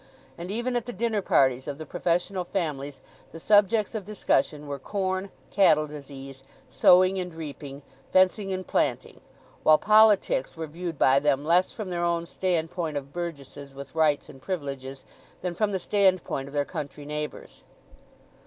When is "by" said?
10.97-11.19